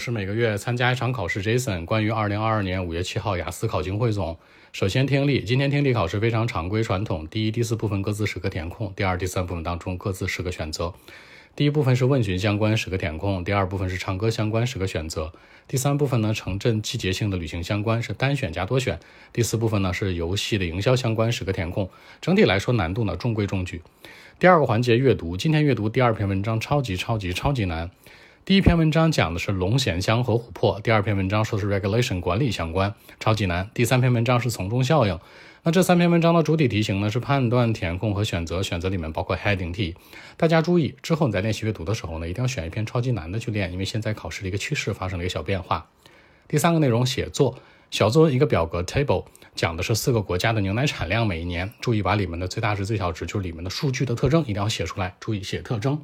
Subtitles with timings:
[0.00, 1.42] 是每个月参加一场考试。
[1.42, 4.38] Jason 关于二零二二年五月七号雅思考情汇总。
[4.72, 7.26] 首先听力，今天听力考试非常常规传统。
[7.28, 10.94] 第一、第四部分各自十个填空；第二、第三部分当中各自十个选择。
[11.54, 15.30] 第一部分是问询相关十个填空，第二部分是唱歌相关十个选择。
[15.68, 18.98] 第三部分呢，城镇季节性的旅行相关是单选加多选。
[19.34, 21.90] 第四部分呢是游戏的营销相关十个填空。
[22.22, 23.82] 整体来说难度呢中规中矩。
[24.38, 27.90] 第二个环节阅读，今天阅读第二篇文章超级超级超级难。
[28.46, 33.70] 第一篇文章讲的是龙涎香和琥珀，第二篇文章说的是 regulation 管理相关，超级难。
[33.74, 35.16] 第三篇文章是从众效应。
[35.62, 39.94] 那这三篇文章的主体题型呢是判断、填空和选择，选择里面包括 heading t。
[40.38, 45.86] 大家注意，之后你在练习阅读的时候呢，一定要选一篇超级难的去练，因为现在考试的一个趋势发生了一个小变化。
[46.48, 47.56] 第三个内容写作，
[47.90, 56.02] 小作文一个表格 table，讲的是四个国家的牛奶产量每一年，注意把里面的最大值、最小值，就是里面的数据的特征一定要写出来，注意写特征。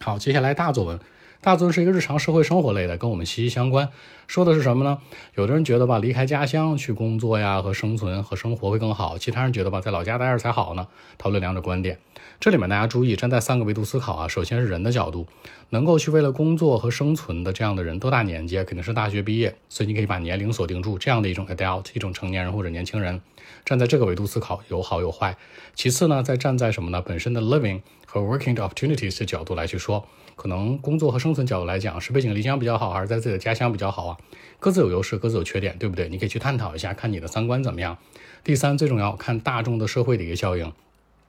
[0.00, 0.98] 好，接下来大作文。
[1.40, 3.88] 大作是一个日常社会生活类的，跟我们息息相关。
[4.26, 4.98] 说的是什么呢？
[5.36, 10.88] 有的人觉得吧，离开家乡去工作呀和生存和生活会更好；其他人觉得吧，在老家待着才好呢。
[11.16, 11.96] 讨论两者观点。
[12.40, 14.26] 这里面大家注意，站在三个维度思考啊。
[14.26, 15.28] 首先是人的角度，
[15.70, 18.64] 能够去为了工作和生存的这样的人，多大年纪啊？
[18.64, 23.20] 肯定是大学毕业，所以你可以把年龄锁定住，这样的一种 adult，一种成年人或者年轻人。
[23.64, 25.36] 站在这个维度思考，有好有坏。
[25.76, 27.00] 其次呢，再站在什么呢？
[27.00, 30.04] 本身的 living 和 working opportunities 的角度来去说。
[30.36, 34.16] 可能工作和生生存角度来讲，是背井离乡比较好，还是在自己的家乡比较好啊？
[34.58, 36.08] 各自有优势，各自有缺点，对不对？
[36.08, 37.98] 你可以去探讨一下，看你的三观怎么样。
[38.42, 40.72] 第三，最重要看大众的社会的一个效应。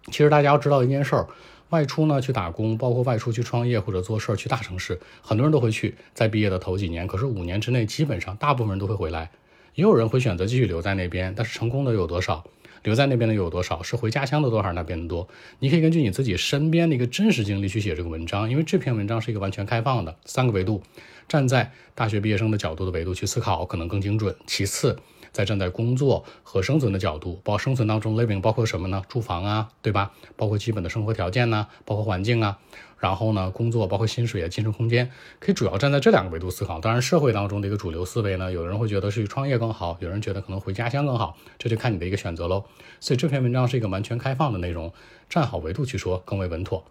[0.05, 1.27] 其实大家要知道一件事儿，
[1.71, 7.05] 外出呢去打工，包括外出去创业或者做事儿去大城市，很多人都会去，在毕业的头几年。
[7.05, 9.29] 可是五年之内，基本上大部分人都会回来，
[9.75, 12.45] 也有人会选择继续留在那边，但是成功的有多少？
[12.83, 13.83] 留在那边的有多少？
[13.83, 15.27] 是回家乡的多还是那边的多？
[15.59, 20.81] 你可以根据你自己身边的一个真实经历去写这个文章，因为这篇文章是一个完全开放的三个维度，
[21.27, 24.35] 站在大学毕业生的角度的维度去思考，可能更精准。
[24.47, 24.97] 其次，
[25.31, 29.03] 再站在工作和生存的角度，包括生存当中 living 包括什么呢？
[29.07, 30.11] 住房啊，对吧？
[30.35, 32.59] 包括基本的生活条件呢，包括环境啊。
[32.97, 35.09] 然后呢，工作包括薪水啊，晋升空间，
[35.39, 36.81] 可以主要站在这两个维度思考。
[36.81, 42.65] 当然，社会当中的一个主流思维呢，有人会觉得是创业更好，有人觉得可能回家乡更好，这就看你的一个选择喽。
[42.99, 44.91] 所以这篇文章是一个完全开放的内容，
[45.29, 46.83] 站好维度去说更为稳妥。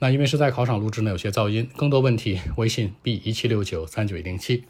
[0.00, 1.70] 那因为是在考场录制呢，有些噪音。
[1.74, 4.64] 更多问题，微信 b 一七六九三九一零七。